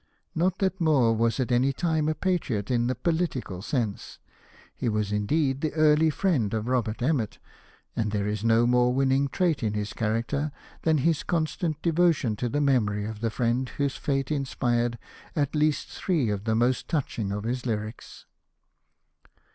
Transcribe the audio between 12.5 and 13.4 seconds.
memory of the